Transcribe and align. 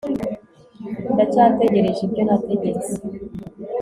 ndacyategereje 1.13 1.99
ibyo 2.07 2.21
nategetse 2.27 2.91